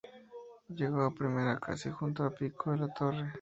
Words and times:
Llegó 0.69 1.03
a 1.03 1.13
primera 1.13 1.59
casi 1.59 1.91
junto 1.91 2.23
a 2.23 2.31
Pico 2.31 2.73
y 2.73 2.79
Latorre. 2.79 3.29